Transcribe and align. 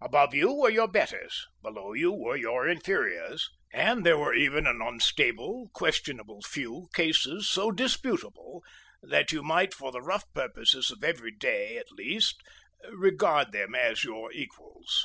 Above 0.00 0.34
you 0.34 0.52
were 0.52 0.70
your 0.70 0.86
betters, 0.86 1.44
below 1.62 1.92
you 1.92 2.12
were 2.12 2.36
your 2.36 2.68
inferiors, 2.68 3.50
and 3.72 4.06
there 4.06 4.16
were 4.16 4.32
even 4.32 4.68
an 4.68 4.80
unstable 4.80 5.68
questionable 5.74 6.40
few, 6.42 6.88
cases 6.94 7.50
so 7.50 7.72
disputable 7.72 8.62
that 9.02 9.32
you 9.32 9.42
might 9.42 9.74
for 9.74 9.90
the 9.90 10.00
rough 10.00 10.32
purposes 10.32 10.92
of 10.92 11.02
every 11.02 11.32
day 11.32 11.76
at 11.76 11.90
least, 11.90 12.40
regard 12.92 13.50
them 13.50 13.74
as 13.74 14.04
your 14.04 14.30
equals. 14.30 15.04